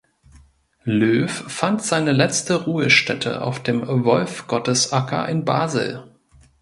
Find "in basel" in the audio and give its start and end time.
5.29-6.11